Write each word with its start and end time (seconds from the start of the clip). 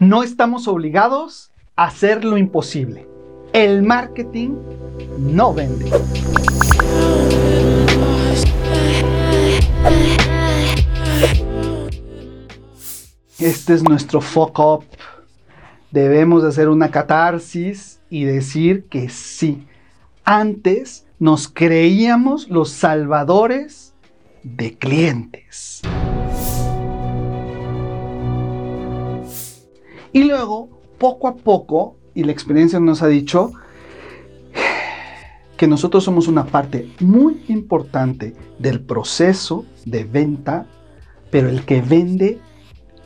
No 0.00 0.22
estamos 0.22 0.66
obligados 0.66 1.52
a 1.76 1.84
hacer 1.84 2.24
lo 2.24 2.38
imposible. 2.38 3.06
El 3.52 3.82
marketing 3.82 4.56
no 5.18 5.52
vende. 5.52 5.90
Este 13.38 13.74
es 13.74 13.82
nuestro 13.82 14.22
fuck 14.22 14.58
up. 14.58 14.84
Debemos 15.90 16.44
hacer 16.44 16.70
una 16.70 16.90
catarsis 16.90 18.00
y 18.08 18.24
decir 18.24 18.86
que 18.86 19.10
sí. 19.10 19.66
Antes 20.24 21.06
nos 21.18 21.46
creíamos 21.46 22.48
los 22.48 22.70
salvadores 22.70 23.92
de 24.44 24.78
clientes. 24.78 25.82
Y 30.12 30.24
luego, 30.24 30.68
poco 30.98 31.28
a 31.28 31.36
poco, 31.36 31.96
y 32.14 32.24
la 32.24 32.32
experiencia 32.32 32.80
nos 32.80 33.02
ha 33.02 33.08
dicho 33.08 33.52
que 35.56 35.66
nosotros 35.66 36.04
somos 36.04 36.26
una 36.26 36.46
parte 36.46 36.90
muy 37.00 37.44
importante 37.48 38.34
del 38.58 38.80
proceso 38.80 39.66
de 39.84 40.04
venta, 40.04 40.66
pero 41.30 41.48
el 41.48 41.64
que 41.64 41.82
vende 41.82 42.40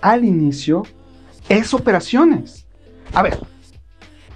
al 0.01 0.25
inicio 0.25 0.85
es 1.49 1.75
operaciones. 1.75 2.67
A 3.13 3.23
ver, 3.23 3.39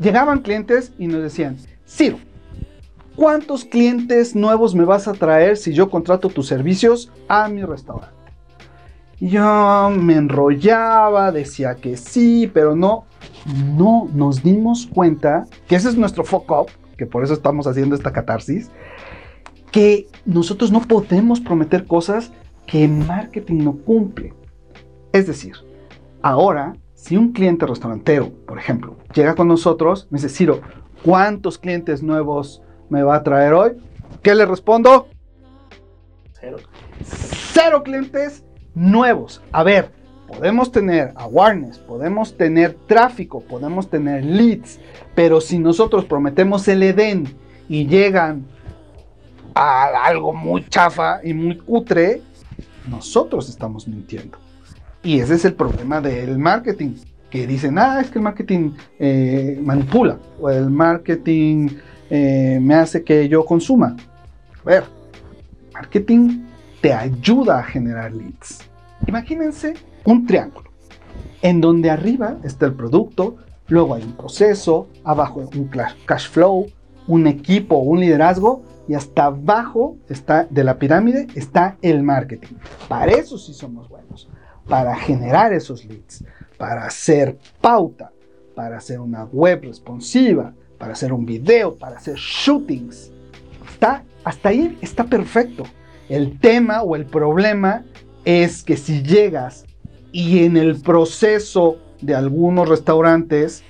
llegaban 0.00 0.40
clientes 0.40 0.92
y 0.98 1.06
nos 1.06 1.23
decían, 1.23 1.56
Ciro, 1.87 2.18
¿cuántos 3.16 3.64
clientes 3.64 4.34
nuevos 4.34 4.74
me 4.74 4.84
vas 4.84 5.09
a 5.09 5.14
traer 5.14 5.56
si 5.56 5.73
yo 5.73 5.88
contrato 5.88 6.28
tus 6.28 6.48
servicios 6.48 7.10
a 7.28 7.48
mi 7.48 7.62
restaurante? 7.62 8.17
Yo 9.20 9.90
me 9.90 10.14
enrollaba, 10.14 11.32
decía 11.32 11.74
que 11.76 11.96
sí, 11.96 12.50
pero 12.52 12.76
no. 12.76 13.04
No 13.74 14.09
nos 14.12 14.42
dimos 14.42 14.86
cuenta 14.86 15.46
que 15.68 15.76
ese 15.76 15.88
es 15.88 15.96
nuestro 15.96 16.24
foco 16.24 16.66
que 16.98 17.06
por 17.06 17.24
eso 17.24 17.32
estamos 17.32 17.66
haciendo 17.66 17.95
esta 17.95 18.12
catarsis, 18.12 18.70
que 19.70 20.09
nosotros 20.26 20.70
no 20.70 20.80
podemos 20.82 21.40
prometer 21.40 21.87
cosas 21.87 22.32
que 22.66 22.87
marketing 22.87 23.65
no 23.65 23.76
cumple. 23.76 24.34
Es 25.12 25.26
decir, 25.26 25.54
ahora, 26.21 26.76
si 26.95 27.16
un 27.16 27.32
cliente 27.32 27.65
restaurantero, 27.65 28.30
por 28.46 28.59
ejemplo, 28.59 28.96
llega 29.15 29.34
con 29.34 29.48
nosotros, 29.48 30.09
me 30.10 30.18
dice, 30.18 30.28
Ciro, 30.28 30.60
¿cuántos 31.04 31.56
clientes 31.56 32.02
nuevos 32.02 32.60
me 32.90 33.02
va 33.02 33.15
a 33.15 33.23
traer 33.23 33.54
hoy? 33.54 33.73
¿Qué 34.21 34.34
le 34.34 34.45
respondo? 34.45 35.09
Cero. 36.32 36.59
Cero 37.52 37.82
clientes 37.84 38.45
nuevos. 38.74 39.43
A 39.52 39.63
ver, 39.63 39.91
podemos 40.27 40.71
tener 40.71 41.13
awareness, 41.16 41.79
podemos 41.79 42.37
tener 42.37 42.74
tráfico, 42.87 43.41
podemos 43.41 43.88
tener 43.88 44.24
leads, 44.24 44.79
pero 45.15 45.41
si 45.41 45.59
nosotros 45.59 46.05
prometemos 46.05 46.69
el 46.69 46.83
Edén 46.83 47.35
y 47.69 47.87
llegan 47.87 48.45
a 49.55 50.05
algo 50.05 50.33
muy 50.33 50.65
chafa 50.69 51.21
y 51.24 51.35
muy 51.35 51.57
cutre, 51.57 52.23
nosotros 52.89 53.49
estamos 53.49 53.89
mintiendo. 53.89 54.39
Y 55.02 55.21
ese 55.21 55.35
es 55.35 55.45
el 55.45 55.55
problema 55.55 56.01
del 56.01 56.39
marketing, 56.39 56.95
que 57.30 57.46
dicen, 57.46 57.79
ah, 57.79 58.01
es 58.01 58.11
que 58.11 58.19
el 58.19 58.24
marketing 58.24 58.73
eh, 58.99 59.59
manipula, 59.63 60.19
o 60.41 60.51
el 60.51 60.71
marketing 60.71 61.69
eh, 62.11 62.59
me 62.61 62.74
hace 62.74 63.05
que 63.05 63.29
yo 63.29 63.45
consuma. 63.45 63.96
A 64.65 64.65
ver, 64.65 64.84
marketing 65.72 66.44
te 66.81 66.93
ayuda 66.93 67.59
a 67.59 67.62
generar 67.62 68.12
leads. 68.12 68.60
Imagínense 69.06 69.75
un 70.04 70.26
triángulo, 70.26 70.71
en 71.43 71.60
donde 71.60 71.91
arriba 71.91 72.38
está 72.44 72.66
el 72.66 72.75
producto, 72.75 73.37
luego 73.69 73.94
hay 73.94 74.03
un 74.03 74.16
proceso, 74.16 74.88
abajo 75.04 75.49
un 75.54 75.71
cash 76.06 76.28
flow, 76.28 76.66
un 77.06 77.26
equipo, 77.26 77.76
un 77.76 78.00
liderazgo, 78.00 78.62
y 78.88 78.94
hasta 78.94 79.26
abajo 79.26 79.99
está, 80.09 80.44
de 80.49 80.65
la 80.65 80.78
pirámide 80.78 81.27
está 81.34 81.77
el 81.83 82.03
marketing. 82.03 82.56
Para 82.89 83.12
eso 83.12 83.37
sí 83.37 83.53
somos 83.53 83.89
buenos, 83.89 84.28
para 84.66 84.97
generar 84.97 85.53
esos 85.53 85.84
leads, 85.84 86.25
para 86.56 86.87
hacer 86.87 87.39
pauta, 87.60 88.12
para 88.55 88.78
hacer 88.78 88.99
una 88.99 89.25
web 89.25 89.62
responsiva, 89.62 90.55
para 90.78 90.93
hacer 90.93 91.12
un 91.12 91.27
video, 91.27 91.77
para 91.77 91.97
hacer 91.97 92.16
shootings. 92.16 93.12
Está, 93.71 94.05
hasta 94.25 94.49
ahí 94.49 94.78
está 94.81 95.05
perfecto. 95.05 95.65
El 96.09 96.39
tema 96.39 96.83
o 96.83 96.97
el 96.97 97.05
problema 97.05 97.85
es 98.25 98.63
que 98.63 98.79
si 98.79 99.03
llegas 99.03 99.67
y 100.11 100.45
en 100.45 100.57
el 100.57 100.81
proceso 100.81 101.77
de 102.01 102.15
algunos 102.15 102.67
restaurantes 102.67 103.63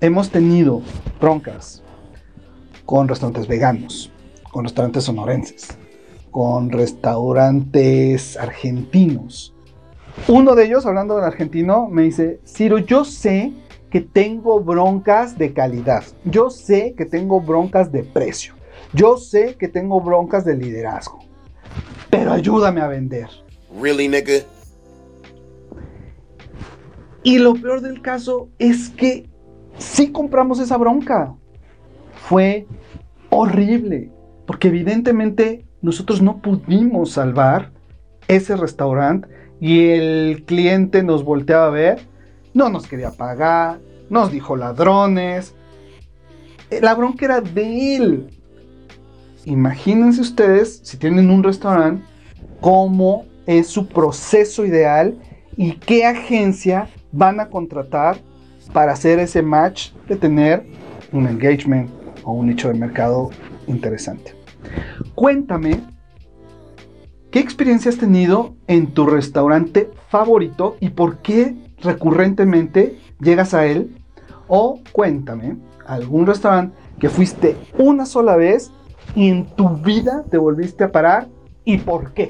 hemos 0.00 0.30
tenido 0.30 0.82
broncas 1.20 1.82
con 2.84 3.08
restaurantes 3.08 3.48
veganos, 3.48 4.12
con 4.52 4.64
restaurantes 4.64 5.04
sonorenses, 5.04 5.68
con 6.30 6.70
restaurantes 6.70 8.36
argentinos. 8.36 9.54
Uno 10.28 10.54
de 10.54 10.66
ellos, 10.66 10.84
hablando 10.84 11.16
del 11.16 11.24
argentino, 11.24 11.88
me 11.88 12.02
dice, 12.02 12.40
Ciro, 12.46 12.76
yo 12.76 13.06
sé 13.06 13.54
que 13.88 14.02
tengo 14.02 14.60
broncas 14.60 15.38
de 15.38 15.54
calidad, 15.54 16.04
yo 16.24 16.50
sé 16.50 16.94
que 16.94 17.06
tengo 17.06 17.40
broncas 17.40 17.90
de 17.90 18.02
precio, 18.02 18.54
yo 18.92 19.16
sé 19.16 19.54
que 19.54 19.68
tengo 19.68 20.00
broncas 20.00 20.44
de 20.44 20.56
liderazgo, 20.56 21.20
pero 22.14 22.32
ayúdame 22.32 22.80
a 22.80 22.86
vender. 22.86 23.28
Really, 23.80 24.08
nigga? 24.08 24.34
Y 27.24 27.38
lo 27.38 27.54
peor 27.54 27.80
del 27.80 28.00
caso 28.02 28.50
es 28.60 28.90
que 28.90 29.28
sí 29.78 30.12
compramos 30.12 30.60
esa 30.60 30.76
bronca. 30.76 31.34
Fue 32.28 32.68
horrible, 33.30 34.12
porque 34.46 34.68
evidentemente 34.68 35.64
nosotros 35.82 36.22
no 36.22 36.40
pudimos 36.40 37.10
salvar 37.10 37.72
ese 38.28 38.54
restaurante 38.56 39.28
y 39.60 39.88
el 39.88 40.44
cliente 40.46 41.02
nos 41.02 41.24
volteaba 41.24 41.66
a 41.66 41.70
ver, 41.70 41.98
no 42.52 42.68
nos 42.68 42.86
quería 42.86 43.10
pagar, 43.10 43.80
nos 44.08 44.30
dijo 44.30 44.54
ladrones. 44.56 45.56
La 46.80 46.94
bronca 46.94 47.24
era 47.24 47.40
de 47.40 47.96
él. 47.96 48.43
Imagínense 49.46 50.20
ustedes, 50.20 50.80
si 50.82 50.96
tienen 50.96 51.30
un 51.30 51.42
restaurante, 51.42 52.02
cómo 52.60 53.26
es 53.46 53.66
su 53.66 53.86
proceso 53.88 54.64
ideal 54.64 55.18
y 55.56 55.72
qué 55.72 56.06
agencia 56.06 56.88
van 57.12 57.40
a 57.40 57.48
contratar 57.48 58.16
para 58.72 58.92
hacer 58.92 59.18
ese 59.18 59.42
match 59.42 59.92
de 60.08 60.16
tener 60.16 60.66
un 61.12 61.26
engagement 61.26 61.90
o 62.24 62.32
un 62.32 62.46
nicho 62.46 62.68
de 62.68 62.74
mercado 62.74 63.30
interesante. 63.66 64.34
Cuéntame, 65.14 65.80
¿qué 67.30 67.38
experiencia 67.38 67.90
has 67.90 67.98
tenido 67.98 68.56
en 68.66 68.86
tu 68.88 69.06
restaurante 69.06 69.90
favorito 70.08 70.76
y 70.80 70.88
por 70.88 71.18
qué 71.18 71.54
recurrentemente 71.82 72.98
llegas 73.20 73.52
a 73.52 73.66
él? 73.66 73.94
O 74.48 74.80
cuéntame 74.92 75.58
algún 75.86 76.26
restaurante 76.26 76.74
que 76.98 77.10
fuiste 77.10 77.56
una 77.78 78.06
sola 78.06 78.36
vez 78.36 78.72
y 79.14 79.28
en 79.28 79.46
tu 79.46 79.68
vida 79.68 80.24
te 80.30 80.38
volviste 80.38 80.84
a 80.84 80.92
parar 80.92 81.28
y 81.64 81.78
por 81.78 82.12
qué. 82.12 82.28